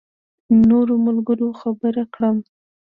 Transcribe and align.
نورو 0.67 0.95
ملګرو 1.05 1.47
خبر 1.61 1.93
کړم. 2.13 2.37